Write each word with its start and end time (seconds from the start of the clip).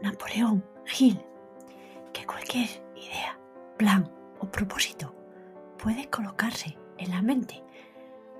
Napoleón 0.00 0.64
Hill 0.96 1.20
que 2.12 2.24
cualquier 2.24 2.68
idea, 2.94 3.36
plan 3.76 4.08
o 4.38 4.46
propósito 4.46 5.12
puede 5.76 6.08
colocarse 6.08 6.78
en 6.98 7.10
la 7.10 7.20
mente 7.20 7.62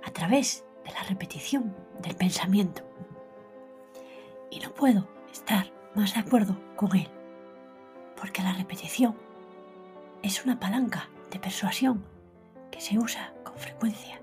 a 0.05 0.11
través 0.13 0.65
de 0.85 0.93
la 0.93 1.03
repetición 1.03 1.75
del 2.01 2.15
pensamiento. 2.15 2.83
Y 4.51 4.61
no 4.61 4.73
puedo 4.73 5.09
estar 5.33 5.73
más 5.97 6.15
de 6.15 6.21
acuerdo 6.21 6.57
con 6.77 6.95
él, 6.95 7.09
porque 8.17 8.43
la 8.43 8.53
repetición 8.53 9.17
es 10.23 10.45
una 10.45 10.61
palanca 10.61 11.09
de 11.33 11.41
persuasión 11.41 12.05
que 12.71 12.81
se 12.81 12.99
usa 12.99 13.35
con 13.45 13.57
frecuencia, 13.57 14.21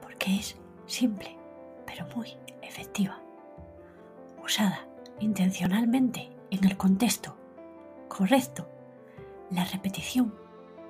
porque 0.00 0.36
es 0.36 0.56
simple, 0.86 1.36
pero 1.86 2.06
muy 2.16 2.36
efectiva, 2.62 3.20
usada 4.42 4.91
intencionalmente 5.20 6.30
en 6.50 6.64
el 6.64 6.76
contexto 6.76 7.36
correcto, 8.08 8.68
la 9.50 9.64
repetición 9.64 10.34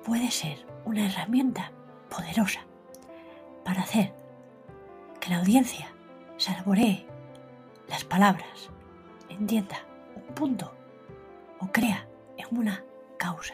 puede 0.03 0.31
ser 0.31 0.65
una 0.85 1.05
herramienta 1.05 1.71
poderosa 2.09 2.61
para 3.63 3.81
hacer 3.81 4.13
que 5.19 5.29
la 5.29 5.39
audiencia 5.39 5.93
saboree 6.37 7.05
las 7.87 8.03
palabras, 8.03 8.69
entienda 9.29 9.77
un 10.15 10.35
punto 10.35 10.73
o 11.59 11.67
crea 11.71 12.07
en 12.37 12.57
una 12.57 12.83
causa. 13.17 13.53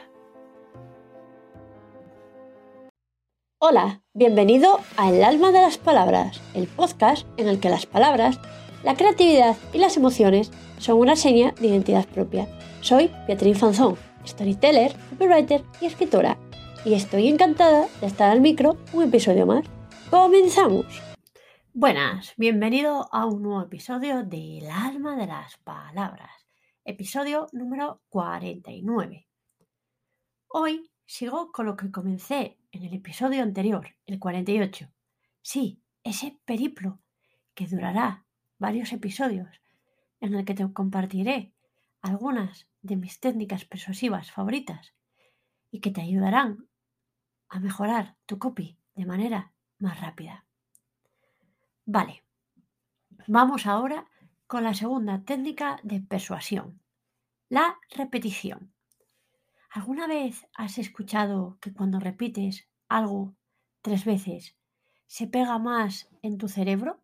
Hola, 3.60 4.02
bienvenido 4.14 4.80
a 4.96 5.10
El 5.10 5.24
alma 5.24 5.52
de 5.52 5.62
las 5.62 5.78
palabras, 5.78 6.42
el 6.54 6.68
podcast 6.68 7.28
en 7.38 7.50
el 7.50 7.60
que 7.60 7.70
las 7.70 7.86
palabras, 7.86 8.40
la 8.84 8.96
creatividad 8.96 9.58
y 9.74 9.78
las 9.78 9.98
emociones 9.98 10.52
son 10.78 11.00
una 11.00 11.16
seña 11.16 11.52
de 11.60 11.68
identidad 11.68 12.08
propia. 12.08 12.48
Soy 12.82 13.12
Beatriz 13.28 13.58
Fanzón, 13.58 13.98
storyteller, 14.26 14.96
copywriter 15.10 15.64
y 15.82 15.86
escritora, 15.86 16.38
y 16.86 16.94
estoy 16.94 17.28
encantada 17.28 17.88
de 18.00 18.08
estar 18.08 18.32
al 18.32 18.42
micro 18.42 18.78
un 18.94 19.04
episodio 19.04 19.46
más. 19.46 19.66
¡Comenzamos! 20.10 20.86
Buenas, 21.74 22.34
bienvenido 22.38 23.10
a 23.12 23.26
un 23.26 23.44
nuevo 23.44 23.62
episodio 23.62 24.24
de 24.24 24.60
El 24.60 24.70
alma 24.70 25.16
de 25.18 25.28
las 25.28 25.58
palabras, 25.58 26.32
episodio 26.86 27.48
número 27.52 28.02
49. 28.10 29.28
Hoy 30.48 30.90
sigo 31.06 31.52
con 31.52 31.66
lo 31.66 31.76
que 31.76 31.92
comencé 31.92 32.58
en 32.72 32.84
el 32.84 32.94
episodio 32.94 33.44
anterior, 33.44 33.88
el 34.06 34.20
48. 34.20 34.88
Sí, 35.42 35.82
ese 36.04 36.40
periplo 36.46 37.00
que 37.54 37.68
durará 37.68 38.26
varios 38.60 38.94
episodios 38.94 39.62
en 40.20 40.36
el 40.36 40.46
que 40.46 40.54
te 40.54 40.72
compartiré 40.72 41.54
algunas 42.02 42.68
de 42.82 42.98
mis 42.98 43.20
técnicas 43.20 43.66
persuasivas 43.66 44.32
favoritas 44.32 44.94
y 45.72 45.80
que 45.80 45.92
te 45.92 46.02
ayudarán 46.02 46.68
a 47.48 47.60
mejorar 47.60 48.18
tu 48.26 48.38
copy 48.38 48.78
de 48.96 49.06
manera 49.06 49.54
más 49.80 50.00
rápida. 50.00 50.46
Vale, 51.86 52.24
vamos 53.28 53.66
ahora 53.66 54.08
con 54.46 54.64
la 54.64 54.74
segunda 54.74 55.24
técnica 55.24 55.80
de 55.84 56.02
persuasión, 56.02 56.82
la 57.50 57.78
repetición. 57.92 58.74
¿Alguna 59.72 60.08
vez 60.08 60.48
has 60.56 60.78
escuchado 60.78 61.58
que 61.62 61.74
cuando 61.74 62.00
repites 62.00 62.68
algo 62.88 63.36
tres 63.82 64.06
veces 64.06 64.56
se 65.08 65.28
pega 65.28 65.58
más 65.60 66.10
en 66.22 66.38
tu 66.38 66.48
cerebro? 66.48 67.02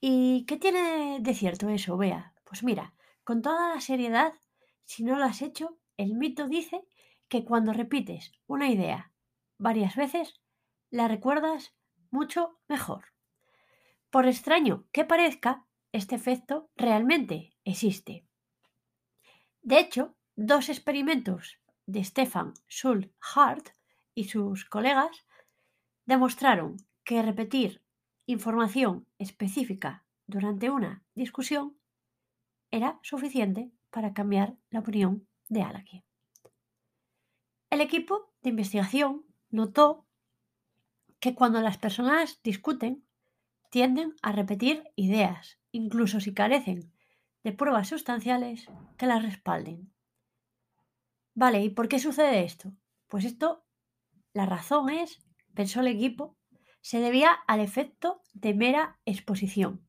¿Y 0.00 0.44
qué 0.46 0.56
tiene 0.56 1.18
de 1.20 1.34
cierto 1.34 1.68
eso, 1.68 1.96
Bea? 1.96 2.34
Pues 2.44 2.62
mira, 2.62 2.94
con 3.24 3.42
toda 3.42 3.74
la 3.74 3.80
seriedad, 3.80 4.32
si 4.84 5.02
no 5.02 5.18
lo 5.18 5.24
has 5.24 5.42
hecho, 5.42 5.78
el 5.96 6.14
mito 6.14 6.46
dice 6.46 6.82
que 7.28 7.44
cuando 7.44 7.72
repites 7.72 8.32
una 8.46 8.68
idea 8.68 9.12
varias 9.58 9.96
veces, 9.96 10.40
la 10.90 11.08
recuerdas 11.08 11.74
mucho 12.10 12.58
mejor. 12.68 13.06
Por 14.10 14.26
extraño 14.26 14.86
que 14.92 15.04
parezca, 15.04 15.66
este 15.92 16.14
efecto 16.14 16.70
realmente 16.76 17.56
existe. 17.64 18.24
De 19.62 19.80
hecho, 19.80 20.14
dos 20.36 20.68
experimentos 20.68 21.58
de 21.86 22.04
Stefan 22.04 22.54
Schulhart 22.68 23.70
y 24.14 24.24
sus 24.24 24.64
colegas 24.64 25.26
demostraron 26.06 26.76
que 27.04 27.20
repetir 27.20 27.82
información 28.28 29.06
específica 29.18 30.04
durante 30.26 30.68
una 30.68 31.02
discusión 31.14 31.78
era 32.70 33.00
suficiente 33.02 33.72
para 33.90 34.12
cambiar 34.12 34.54
la 34.68 34.80
opinión 34.80 35.26
de 35.48 35.62
alguien. 35.62 36.04
El 37.70 37.80
equipo 37.80 38.30
de 38.42 38.50
investigación 38.50 39.24
notó 39.48 40.06
que 41.20 41.34
cuando 41.34 41.62
las 41.62 41.78
personas 41.78 42.42
discuten 42.42 43.02
tienden 43.70 44.14
a 44.20 44.32
repetir 44.32 44.84
ideas, 44.94 45.58
incluso 45.72 46.20
si 46.20 46.34
carecen 46.34 46.92
de 47.44 47.52
pruebas 47.52 47.88
sustanciales 47.88 48.66
que 48.98 49.06
las 49.06 49.22
respalden. 49.22 49.90
Vale, 51.34 51.62
¿y 51.62 51.70
por 51.70 51.88
qué 51.88 51.98
sucede 51.98 52.44
esto? 52.44 52.74
Pues 53.06 53.24
esto, 53.24 53.64
la 54.34 54.44
razón 54.44 54.90
es, 54.90 55.24
pensó 55.54 55.80
el 55.80 55.86
equipo, 55.86 56.37
se 56.80 57.00
debía 57.00 57.32
al 57.46 57.60
efecto 57.60 58.22
de 58.32 58.54
mera 58.54 58.98
exposición. 59.04 59.86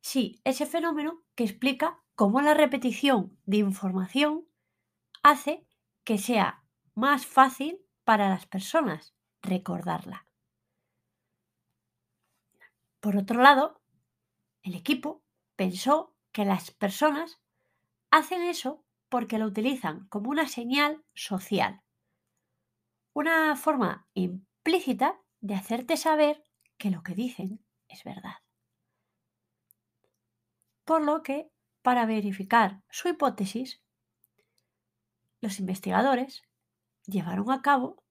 Sí, 0.00 0.40
ese 0.44 0.66
fenómeno 0.66 1.22
que 1.34 1.44
explica 1.44 2.02
cómo 2.14 2.40
la 2.40 2.54
repetición 2.54 3.38
de 3.46 3.58
información 3.58 4.46
hace 5.22 5.66
que 6.04 6.18
sea 6.18 6.62
más 6.94 7.26
fácil 7.26 7.80
para 8.04 8.28
las 8.28 8.46
personas 8.46 9.14
recordarla. 9.42 10.26
Por 13.00 13.16
otro 13.16 13.40
lado, 13.40 13.80
el 14.62 14.74
equipo 14.74 15.22
pensó 15.56 16.14
que 16.32 16.44
las 16.44 16.70
personas 16.70 17.40
hacen 18.10 18.42
eso 18.42 18.84
porque 19.08 19.38
lo 19.38 19.46
utilizan 19.46 20.06
como 20.08 20.30
una 20.30 20.48
señal 20.48 21.04
social, 21.14 21.82
una 23.12 23.56
forma 23.56 24.08
implícita 24.14 25.20
de 25.44 25.54
hacerte 25.54 25.98
saber 25.98 26.42
que 26.78 26.90
lo 26.90 27.02
que 27.02 27.14
dicen 27.14 27.62
es 27.88 28.02
verdad. 28.02 28.36
Por 30.86 31.02
lo 31.02 31.22
que, 31.22 31.50
para 31.82 32.06
verificar 32.06 32.80
su 32.88 33.08
hipótesis, 33.08 33.82
los 35.42 35.60
investigadores 35.60 36.44
llevaron 37.04 37.50
a 37.50 37.60
cabo 37.60 38.02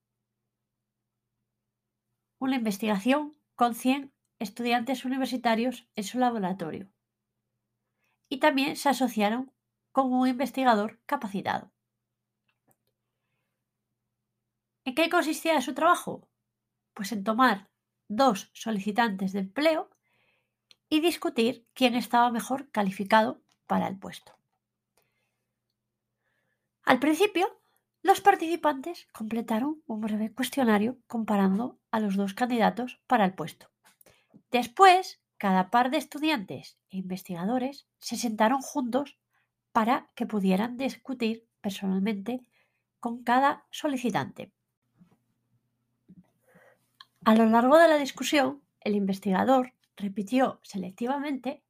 una 2.38 2.58
investigación 2.58 3.36
con 3.56 3.74
100 3.74 4.14
estudiantes 4.38 5.04
universitarios 5.04 5.88
en 5.96 6.04
su 6.04 6.20
laboratorio 6.20 6.88
y 8.30 8.38
también 8.38 8.76
se 8.76 8.90
asociaron 8.90 9.52
con 9.92 10.14
un 10.14 10.28
investigador 10.28 11.02
capacitado. 11.08 11.72
¿En 14.86 14.94
qué 14.94 15.10
consistía 15.10 15.60
su 15.62 15.74
trabajo? 15.74 16.28
Pues 16.94 17.12
en 17.12 17.24
tomar 17.24 17.70
dos 18.08 18.50
solicitantes 18.54 19.34
de 19.34 19.40
empleo 19.40 19.90
y 20.90 21.00
discutir 21.00 21.68
quién 21.74 21.96
estaba 21.96 22.30
mejor 22.32 22.70
calificado 22.72 23.42
para 23.68 23.88
el 23.88 23.98
puesto. 23.98 24.36
Al 26.84 27.00
principio, 27.00 27.60
los 28.02 28.20
participantes 28.20 29.08
completaron 29.14 29.82
un 29.88 30.02
breve 30.02 30.34
cuestionario 30.34 30.98
comparando 31.08 31.80
a 31.92 32.00
los 32.00 32.16
dos 32.16 32.34
candidatos 32.34 33.02
para 33.08 33.24
el 33.24 33.34
puesto. 33.34 33.70
Después, 34.52 35.22
cada 35.38 35.72
par 35.72 35.90
de 35.90 35.98
estudiantes 35.98 36.78
e 36.90 36.98
investigadores 36.98 37.88
se 38.00 38.18
sentaron 38.18 38.62
juntos 38.62 39.18
para 39.72 40.12
que 40.16 40.26
pudieran 40.26 40.78
discutir 40.78 41.48
personalmente 41.62 42.42
con 43.00 43.24
cada 43.24 43.66
solicitante. 43.72 44.54
A 47.26 47.36
lo 47.36 47.46
largo 47.46 47.78
de 47.78 47.88
la 47.88 47.98
discusión, 47.98 48.62
el 48.82 48.96
investigador 48.96 49.74
repitió 49.96 50.60
selectivamente 50.62 51.64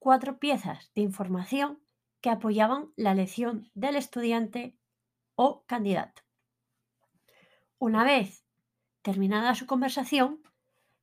cuatro 0.00 0.40
piezas 0.40 0.90
de 0.96 1.02
información 1.02 1.78
que 2.20 2.28
apoyaban 2.30 2.90
la 2.96 3.12
elección 3.12 3.70
del 3.74 3.94
estudiante 3.94 4.76
o 5.36 5.64
candidato. 5.66 6.22
Una 7.78 8.02
vez 8.02 8.44
terminada 9.02 9.54
su 9.54 9.66
conversación, 9.66 10.42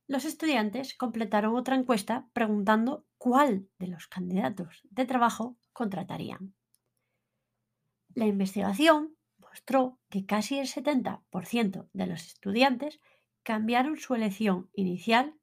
los 0.06 0.26
estudiantes 0.26 0.94
completaron 0.94 1.56
otra 1.56 1.74
encuesta 1.74 2.28
preguntando 2.34 3.06
cuál 3.16 3.70
de 3.78 3.86
los 3.86 4.06
candidatos 4.06 4.82
de 4.90 5.06
trabajo 5.06 5.56
contratarían. 5.72 6.54
La 8.14 8.26
investigación 8.26 9.16
mostró 9.38 9.98
que 10.10 10.26
casi 10.26 10.58
el 10.58 10.66
70% 10.66 11.88
de 11.94 12.06
los 12.06 12.26
estudiantes 12.26 13.00
cambiaron 13.44 13.96
su 13.96 14.14
elección 14.14 14.70
inicial 14.74 15.38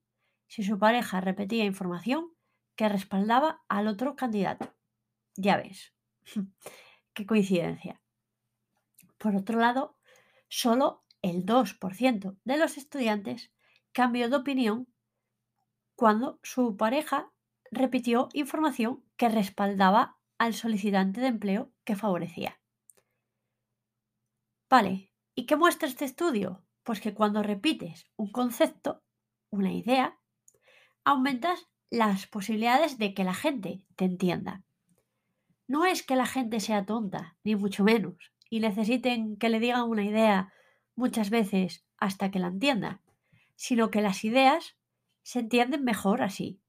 si 0.47 0.63
su 0.63 0.77
pareja 0.77 1.21
repetía 1.21 1.63
información 1.63 2.33
que 2.75 2.89
respaldaba 2.89 3.63
al 3.69 3.87
otro 3.87 4.15
candidato. 4.15 4.75
Ya 5.37 5.55
ves, 5.55 5.93
qué 7.13 7.25
coincidencia. 7.25 8.01
Por 9.17 9.35
otro 9.35 9.59
lado, 9.59 9.97
solo 10.49 11.05
el 11.21 11.45
2% 11.45 12.37
de 12.43 12.57
los 12.57 12.77
estudiantes 12.77 13.51
cambió 13.93 14.29
de 14.29 14.35
opinión 14.35 14.87
cuando 15.95 16.39
su 16.43 16.75
pareja 16.75 17.31
repitió 17.69 18.29
información 18.33 19.03
que 19.15 19.29
respaldaba 19.29 20.17
al 20.37 20.55
solicitante 20.55 21.21
de 21.21 21.27
empleo 21.27 21.71
que 21.83 21.95
favorecía. 21.95 22.59
Vale, 24.69 25.13
¿y 25.35 25.45
qué 25.45 25.55
muestra 25.55 25.87
este 25.87 26.05
estudio? 26.05 26.65
Pues 26.83 26.99
que 26.99 27.13
cuando 27.13 27.43
repites 27.43 28.05
un 28.15 28.31
concepto, 28.31 29.03
una 29.49 29.71
idea, 29.71 30.19
aumentas 31.03 31.67
las 31.89 32.27
posibilidades 32.27 32.97
de 32.97 33.13
que 33.13 33.23
la 33.23 33.33
gente 33.33 33.83
te 33.95 34.05
entienda. 34.05 34.63
No 35.67 35.85
es 35.85 36.03
que 36.03 36.15
la 36.15 36.25
gente 36.25 36.59
sea 36.59 36.85
tonta, 36.85 37.37
ni 37.43 37.55
mucho 37.55 37.83
menos, 37.83 38.15
y 38.49 38.59
necesiten 38.59 39.37
que 39.37 39.49
le 39.49 39.59
digan 39.59 39.83
una 39.83 40.03
idea 40.03 40.53
muchas 40.95 41.29
veces 41.29 41.85
hasta 41.97 42.31
que 42.31 42.39
la 42.39 42.47
entienda, 42.47 43.01
sino 43.55 43.89
que 43.89 44.01
las 44.01 44.23
ideas 44.23 44.75
se 45.23 45.39
entienden 45.39 45.83
mejor 45.83 46.21
así. 46.21 46.59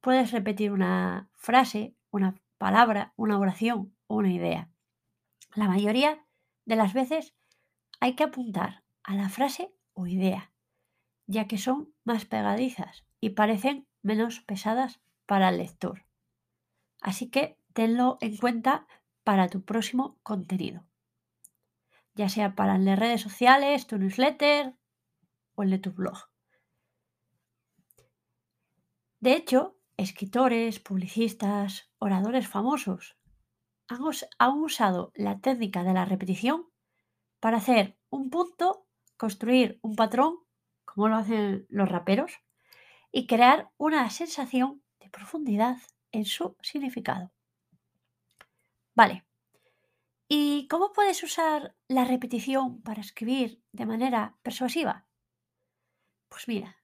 Puedes 0.00 0.32
repetir 0.32 0.72
una 0.72 1.30
frase, 1.34 1.94
una 2.10 2.34
palabra, 2.58 3.12
una 3.16 3.38
oración 3.38 3.96
o 4.06 4.16
una 4.16 4.32
idea. 4.32 4.70
La 5.54 5.68
mayoría 5.68 6.24
de 6.66 6.76
las 6.76 6.92
veces 6.92 7.34
hay 8.00 8.14
que 8.14 8.24
apuntar 8.24 8.83
a 9.04 9.14
la 9.14 9.28
frase 9.28 9.72
o 9.92 10.06
idea, 10.06 10.52
ya 11.26 11.46
que 11.46 11.58
son 11.58 11.94
más 12.04 12.24
pegadizas 12.24 13.04
y 13.20 13.30
parecen 13.30 13.86
menos 14.02 14.40
pesadas 14.40 15.00
para 15.26 15.50
el 15.50 15.58
lector. 15.58 16.06
Así 17.00 17.30
que 17.30 17.58
tenlo 17.72 18.18
en 18.20 18.36
cuenta 18.36 18.86
para 19.22 19.48
tu 19.48 19.62
próximo 19.64 20.18
contenido, 20.22 20.86
ya 22.14 22.28
sea 22.28 22.54
para 22.54 22.78
de 22.78 22.96
redes 22.96 23.20
sociales, 23.20 23.86
tu 23.86 23.98
newsletter 23.98 24.74
o 25.54 25.62
el 25.62 25.70
de 25.70 25.78
tu 25.78 25.92
blog. 25.92 26.30
De 29.20 29.32
hecho, 29.32 29.78
escritores, 29.96 30.80
publicistas, 30.80 31.90
oradores 31.98 32.48
famosos 32.48 33.16
han, 33.88 34.58
usado 34.58 35.12
la 35.14 35.40
técnica 35.40 35.84
de 35.84 35.94
la 35.94 36.04
repetición 36.04 36.68
para 37.40 37.58
hacer 37.58 37.98
un 38.10 38.30
punto, 38.30 38.86
construir 39.16 39.78
un 39.82 39.96
patrón, 39.96 40.38
como 40.84 41.08
lo 41.08 41.16
hacen 41.16 41.66
los 41.68 41.88
raperos, 41.88 42.32
y 43.12 43.26
crear 43.26 43.70
una 43.76 44.10
sensación 44.10 44.82
de 45.00 45.08
profundidad 45.10 45.78
en 46.10 46.24
su 46.24 46.56
significado. 46.62 47.32
Vale. 48.94 49.24
¿Y 50.28 50.66
cómo 50.68 50.92
puedes 50.92 51.22
usar 51.22 51.76
la 51.86 52.04
repetición 52.04 52.80
para 52.82 53.00
escribir 53.00 53.62
de 53.72 53.86
manera 53.86 54.36
persuasiva? 54.42 55.06
Pues 56.28 56.48
mira, 56.48 56.78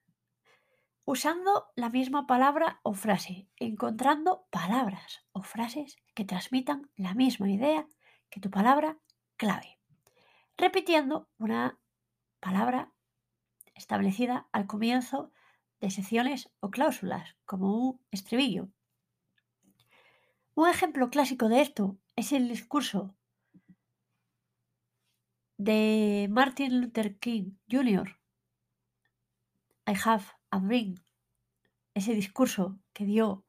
usando 1.05 1.73
la 1.75 1.88
misma 1.88 2.29
palabra 2.29 2.81
o 2.85 2.94
frase, 2.94 3.49
encontrando 3.56 4.47
palabras 4.50 5.27
o 5.32 5.43
frases 5.43 5.97
que 6.15 6.25
transmitan 6.25 6.91
la 6.94 7.15
misma 7.15 7.50
idea 7.50 7.88
que 8.31 8.38
tu 8.38 8.50
palabra 8.50 8.99
clave, 9.37 9.81
repitiendo 10.56 11.29
una 11.38 11.80
palabra 12.40 12.92
establecida 13.75 14.48
al 14.52 14.66
comienzo 14.66 15.32
de 15.81 15.90
secciones 15.90 16.50
o 16.60 16.70
cláusulas, 16.70 17.37
como 17.44 17.75
un 17.76 18.00
estribillo. 18.10 18.69
Un 20.54 20.69
ejemplo 20.69 21.10
clásico 21.10 21.48
de 21.48 21.62
esto 21.62 21.98
es 22.16 22.32
el 22.32 22.48
discurso 22.48 23.14
de 25.56 26.28
Martin 26.31 26.81
Luther 26.81 27.19
King 27.19 27.52
Jr. 27.70 28.19
I 29.86 29.94
have 30.04 30.25
a 30.50 30.58
dream. 30.58 30.94
Ese 31.94 32.14
discurso 32.14 32.78
que 32.93 33.04
dio 33.04 33.44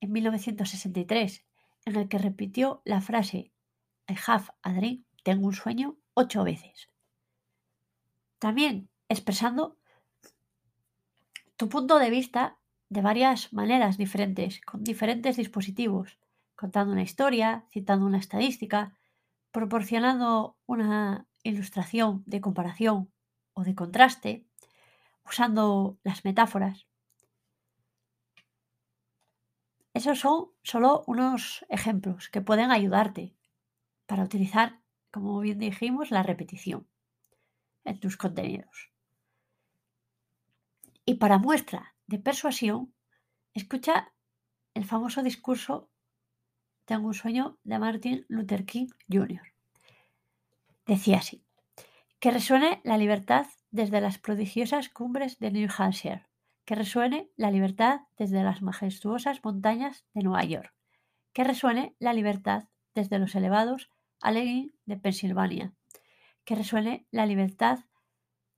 en 0.00 0.12
1963, 0.12 1.44
en 1.86 1.96
el 1.96 2.08
que 2.08 2.18
repitió 2.18 2.82
la 2.84 3.00
frase 3.00 3.52
I 4.08 4.16
have 4.26 4.46
a 4.62 4.72
dream, 4.72 5.04
tengo 5.22 5.46
un 5.46 5.54
sueño, 5.54 5.98
ocho 6.14 6.44
veces. 6.44 6.90
También 8.40 8.88
expresando 9.10 9.76
tu 11.58 11.68
punto 11.68 11.98
de 11.98 12.08
vista 12.08 12.56
de 12.88 13.02
varias 13.02 13.52
maneras 13.52 13.98
diferentes, 13.98 14.62
con 14.62 14.82
diferentes 14.82 15.36
dispositivos, 15.36 16.18
contando 16.56 16.92
una 16.94 17.02
historia, 17.02 17.66
citando 17.70 18.06
una 18.06 18.16
estadística, 18.16 18.96
proporcionando 19.52 20.56
una 20.64 21.26
ilustración 21.42 22.22
de 22.24 22.40
comparación 22.40 23.12
o 23.52 23.62
de 23.62 23.74
contraste, 23.74 24.46
usando 25.26 25.98
las 26.02 26.24
metáforas. 26.24 26.86
Esos 29.92 30.18
son 30.18 30.48
solo 30.62 31.04
unos 31.06 31.66
ejemplos 31.68 32.30
que 32.30 32.40
pueden 32.40 32.70
ayudarte 32.70 33.34
para 34.06 34.24
utilizar, 34.24 34.80
como 35.10 35.38
bien 35.40 35.58
dijimos, 35.58 36.10
la 36.10 36.22
repetición 36.22 36.86
en 37.90 37.98
tus 37.98 38.16
contenidos. 38.16 38.90
Y 41.04 41.14
para 41.14 41.38
muestra 41.38 41.94
de 42.06 42.18
persuasión, 42.18 42.94
escucha 43.52 44.12
el 44.74 44.84
famoso 44.84 45.22
discurso 45.22 45.90
Tengo 46.84 47.08
un 47.08 47.14
sueño 47.14 47.58
de 47.64 47.78
Martin 47.78 48.26
Luther 48.28 48.64
King 48.64 48.88
Jr. 49.08 49.42
Decía 50.86 51.18
así, 51.18 51.44
que 52.20 52.30
resuene 52.30 52.80
la 52.84 52.96
libertad 52.96 53.46
desde 53.70 54.00
las 54.00 54.18
prodigiosas 54.18 54.88
cumbres 54.88 55.38
de 55.38 55.50
New 55.50 55.68
Hampshire, 55.76 56.26
que 56.64 56.74
resuene 56.76 57.30
la 57.36 57.50
libertad 57.50 58.02
desde 58.16 58.42
las 58.42 58.62
majestuosas 58.62 59.42
montañas 59.44 60.04
de 60.14 60.22
Nueva 60.22 60.44
York, 60.44 60.72
que 61.32 61.44
resuene 61.44 61.96
la 61.98 62.12
libertad 62.12 62.64
desde 62.94 63.18
los 63.18 63.34
elevados 63.34 63.90
Allegheny 64.20 64.72
de 64.86 64.96
Pensilvania, 64.96 65.72
que 66.50 66.56
resuene 66.56 67.06
la 67.12 67.26
libertad 67.26 67.84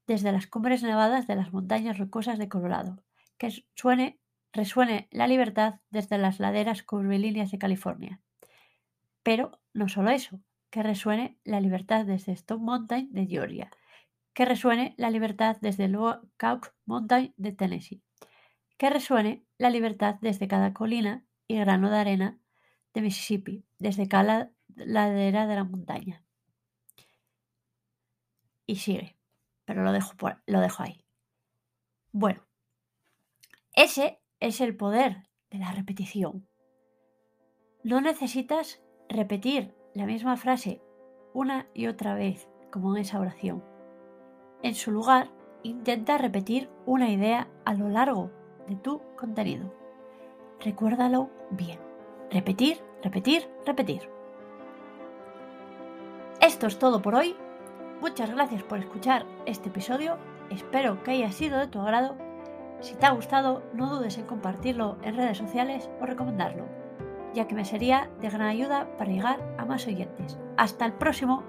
desde 0.07 0.33
las 0.33 0.47
cumbres 0.47 0.83
nevadas 0.83 1.27
de 1.27 1.37
las 1.37 1.53
montañas 1.53 1.99
rocosas 1.99 2.39
de 2.39 2.49
Colorado, 2.49 3.05
que 3.37 3.51
suene, 3.75 4.19
resuene 4.51 5.09
la 5.11 5.27
libertad 5.27 5.81
desde 5.91 6.17
las 6.17 6.41
laderas 6.41 6.83
curvilíneas 6.83 7.51
de 7.51 7.59
California. 7.59 8.19
Pero 9.23 9.61
no 9.75 9.91
solo 9.91 10.09
eso, 10.09 10.41
que 10.71 10.83
resuene 10.83 11.37
la 11.45 11.61
libertad 11.61 12.07
desde 12.07 12.33
Stone 12.33 12.65
Mountain 12.65 13.13
de 13.13 13.27
Georgia, 13.27 13.71
que 14.33 14.47
resuene 14.47 14.95
la 14.97 15.11
libertad 15.11 15.59
desde 15.61 15.89
Lookout 15.89 16.73
Mountain 16.87 17.35
de 17.37 17.53
Tennessee, 17.53 18.01
que 18.79 18.89
resuene 18.89 19.45
la 19.59 19.69
libertad 19.69 20.15
desde 20.23 20.49
cada 20.49 20.73
colina 20.73 21.27
y 21.47 21.59
grano 21.59 21.91
de 21.91 21.99
arena 21.99 22.39
de 22.95 23.03
Mississippi, 23.03 23.67
desde 23.79 24.09
cada 24.09 24.51
ladera 24.77 25.47
de 25.47 25.57
la 25.57 25.65
montaña. 25.65 26.25
Y 28.67 28.77
sigue 28.77 29.17
pero 29.65 29.83
lo 29.85 29.93
dejo, 29.93 30.13
lo 30.47 30.61
dejo 30.61 30.83
ahí. 30.83 31.05
Bueno, 32.13 32.43
ese 33.75 34.21
es 34.41 34.61
el 34.61 34.77
poder 34.77 35.29
de 35.51 35.59
la 35.59 35.73
repetición. 35.73 36.49
No 37.83 38.01
necesitas 38.01 38.83
repetir 39.09 39.75
la 39.95 40.07
misma 40.07 40.37
frase 40.37 40.83
una 41.35 41.69
y 41.75 41.87
otra 41.87 42.15
vez, 42.15 42.49
como 42.71 42.95
en 42.95 43.03
esa 43.03 43.19
oración. 43.19 43.65
En 44.63 44.75
su 44.75 44.91
lugar, 44.91 45.31
intenta 45.63 46.19
repetir 46.19 46.69
una 46.87 47.11
idea 47.11 47.49
a 47.65 47.75
lo 47.75 47.89
largo 47.89 48.31
de 48.69 48.77
tu 48.77 49.01
contenido. 49.17 49.75
Recuérdalo 50.61 51.31
bien. 51.51 51.81
Repetir, 52.31 52.83
repetir, 53.03 53.49
repetir. 53.67 54.09
Esto 56.41 56.67
es 56.67 56.79
todo 56.79 57.01
por 57.03 57.15
hoy. 57.15 57.35
Muchas 58.03 58.31
gracias 58.31 58.65
por 58.65 58.81
escuchar 58.81 59.25
este 59.47 59.69
episodio, 59.69 60.19
espero 60.51 61.05
que 61.05 61.13
haya 61.13 61.31
sido 61.31 61.61
de 61.61 61.69
tu 61.69 61.79
agrado. 61.79 62.17
Si 62.81 62.95
te 62.95 63.07
ha 63.07 63.13
gustado, 63.13 63.63
no 63.75 63.89
dudes 63.95 64.19
en 64.19 64.27
compartirlo 64.27 64.99
en 65.05 65.15
redes 65.15 65.39
sociales 65.39 65.89
o 66.01 66.07
recomendarlo, 66.07 66.67
ya 67.33 67.47
que 67.47 67.55
me 67.55 67.65
sería 67.65 68.11
de 68.21 68.29
gran 68.29 68.49
ayuda 68.49 68.89
para 68.99 69.13
llegar 69.13 69.55
a 69.57 69.65
más 69.67 69.87
oyentes. 69.87 70.37
Hasta 70.57 70.85
el 70.85 70.95
próximo. 70.95 71.45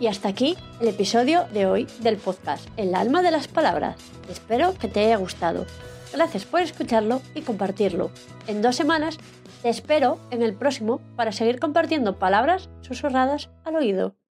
Y 0.00 0.08
hasta 0.08 0.28
aquí 0.28 0.56
el 0.80 0.88
episodio 0.88 1.44
de 1.52 1.66
hoy 1.66 1.86
del 2.00 2.16
podcast 2.16 2.66
El 2.76 2.96
alma 2.96 3.22
de 3.22 3.30
las 3.30 3.46
palabras. 3.46 3.94
Espero 4.28 4.74
que 4.74 4.88
te 4.88 5.06
haya 5.06 5.18
gustado. 5.18 5.66
Gracias 6.14 6.44
por 6.44 6.60
escucharlo 6.60 7.20
y 7.34 7.40
compartirlo. 7.42 8.10
En 8.46 8.62
dos 8.62 8.76
semanas 8.76 9.18
te 9.62 9.68
espero 9.68 10.20
en 10.30 10.42
el 10.42 10.54
próximo 10.54 11.00
para 11.16 11.32
seguir 11.32 11.58
compartiendo 11.58 12.20
palabras 12.20 12.70
susurradas 12.82 13.50
al 13.64 13.74
oído. 13.74 14.14